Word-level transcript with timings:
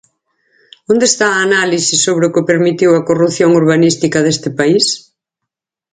¿Onde 0.91 1.05
está 1.11 1.27
a 1.31 1.43
análise 1.47 1.95
sobre 2.05 2.23
o 2.27 2.33
que 2.33 2.47
permitiu 2.51 2.89
a 2.95 3.05
corrupción 3.09 3.49
urbanística 3.61 4.17
deste 4.21 4.49
país? 4.59 4.85